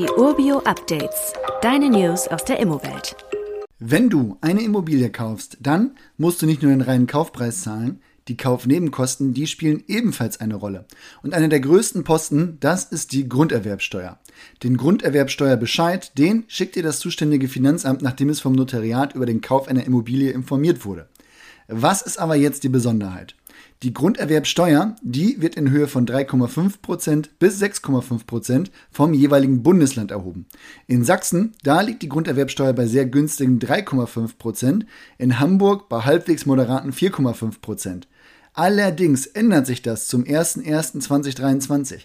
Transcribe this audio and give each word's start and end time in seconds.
Die 0.00 0.08
Urbio 0.16 0.60
Updates. 0.60 1.34
Deine 1.60 1.90
News 1.90 2.26
aus 2.26 2.42
der 2.46 2.58
Immowelt. 2.58 3.16
Wenn 3.78 4.08
du 4.08 4.38
eine 4.40 4.62
Immobilie 4.62 5.10
kaufst, 5.10 5.58
dann 5.60 5.90
musst 6.16 6.40
du 6.40 6.46
nicht 6.46 6.62
nur 6.62 6.70
den 6.70 6.80
reinen 6.80 7.06
Kaufpreis 7.06 7.60
zahlen, 7.60 8.00
die 8.26 8.38
Kaufnebenkosten, 8.38 9.34
die 9.34 9.46
spielen 9.46 9.84
ebenfalls 9.88 10.40
eine 10.40 10.54
Rolle. 10.54 10.86
Und 11.22 11.34
einer 11.34 11.48
der 11.48 11.60
größten 11.60 12.02
Posten, 12.02 12.56
das 12.60 12.84
ist 12.84 13.12
die 13.12 13.28
Grunderwerbsteuer. 13.28 14.18
Den 14.62 14.78
Grunderwerbsteuerbescheid, 14.78 16.16
den 16.16 16.44
schickt 16.48 16.76
dir 16.76 16.82
das 16.82 16.98
zuständige 16.98 17.48
Finanzamt, 17.48 18.00
nachdem 18.00 18.30
es 18.30 18.40
vom 18.40 18.54
Notariat 18.54 19.14
über 19.14 19.26
den 19.26 19.42
Kauf 19.42 19.68
einer 19.68 19.84
Immobilie 19.84 20.30
informiert 20.30 20.86
wurde. 20.86 21.10
Was 21.68 22.00
ist 22.00 22.18
aber 22.18 22.36
jetzt 22.36 22.64
die 22.64 22.70
Besonderheit? 22.70 23.34
Die 23.82 23.94
Grunderwerbsteuer, 23.94 24.94
die 25.00 25.40
wird 25.40 25.54
in 25.54 25.70
Höhe 25.70 25.88
von 25.88 26.04
3,5% 26.04 27.30
bis 27.38 27.62
6,5% 27.62 28.66
vom 28.90 29.14
jeweiligen 29.14 29.62
Bundesland 29.62 30.10
erhoben. 30.10 30.44
In 30.86 31.02
Sachsen, 31.02 31.54
da 31.62 31.80
liegt 31.80 32.02
die 32.02 32.10
Grunderwerbsteuer 32.10 32.74
bei 32.74 32.86
sehr 32.86 33.06
günstigen 33.06 33.58
3,5%, 33.58 34.84
in 35.16 35.40
Hamburg 35.40 35.88
bei 35.88 36.02
halbwegs 36.02 36.44
moderaten 36.44 36.92
4,5%. 36.92 38.02
Allerdings 38.52 39.24
ändert 39.24 39.66
sich 39.66 39.80
das 39.80 40.08
zum 40.08 40.24
01.01.2023. 40.24 42.00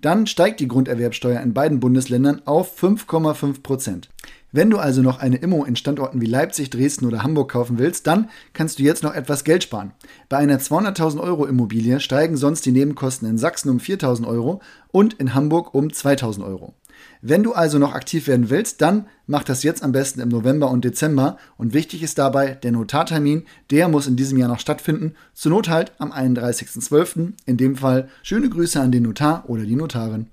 Dann 0.00 0.28
steigt 0.28 0.60
die 0.60 0.68
Grunderwerbsteuer 0.68 1.40
in 1.40 1.54
beiden 1.54 1.80
Bundesländern 1.80 2.42
auf 2.44 2.80
5,5 2.80 3.62
Prozent. 3.64 4.10
Wenn 4.56 4.70
du 4.70 4.78
also 4.78 5.02
noch 5.02 5.18
eine 5.18 5.36
Immo 5.36 5.64
in 5.64 5.76
Standorten 5.76 6.22
wie 6.22 6.26
Leipzig, 6.26 6.70
Dresden 6.70 7.04
oder 7.04 7.22
Hamburg 7.22 7.52
kaufen 7.52 7.78
willst, 7.78 8.06
dann 8.06 8.30
kannst 8.54 8.78
du 8.78 8.84
jetzt 8.84 9.02
noch 9.02 9.12
etwas 9.12 9.44
Geld 9.44 9.64
sparen. 9.64 9.92
Bei 10.30 10.38
einer 10.38 10.58
200.000 10.58 11.20
Euro 11.20 11.44
Immobilie 11.44 12.00
steigen 12.00 12.38
sonst 12.38 12.64
die 12.64 12.72
Nebenkosten 12.72 13.28
in 13.28 13.36
Sachsen 13.36 13.68
um 13.68 13.76
4.000 13.76 14.26
Euro 14.26 14.62
und 14.90 15.12
in 15.12 15.34
Hamburg 15.34 15.74
um 15.74 15.88
2.000 15.88 16.42
Euro. 16.42 16.72
Wenn 17.20 17.42
du 17.42 17.52
also 17.52 17.78
noch 17.78 17.92
aktiv 17.92 18.28
werden 18.28 18.48
willst, 18.48 18.80
dann 18.80 19.08
mach 19.26 19.44
das 19.44 19.62
jetzt 19.62 19.82
am 19.82 19.92
besten 19.92 20.20
im 20.20 20.30
November 20.30 20.70
und 20.70 20.86
Dezember. 20.86 21.36
Und 21.58 21.74
wichtig 21.74 22.02
ist 22.02 22.16
dabei, 22.16 22.54
der 22.54 22.72
Notartermin, 22.72 23.44
der 23.70 23.88
muss 23.88 24.06
in 24.06 24.16
diesem 24.16 24.38
Jahr 24.38 24.48
noch 24.48 24.60
stattfinden. 24.60 25.16
Zur 25.34 25.52
Not 25.52 25.68
halt 25.68 25.92
am 25.98 26.12
31.12. 26.12 27.34
In 27.44 27.58
dem 27.58 27.76
Fall 27.76 28.08
schöne 28.22 28.48
Grüße 28.48 28.80
an 28.80 28.90
den 28.90 29.02
Notar 29.02 29.44
oder 29.48 29.64
die 29.64 29.76
Notarin. 29.76 30.30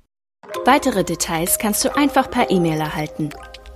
Weitere 0.63 1.03
Details 1.03 1.57
kannst 1.59 1.83
du 1.83 1.93
einfach 1.93 2.31
per 2.31 2.49
E-Mail 2.49 2.79
erhalten. 2.79 3.29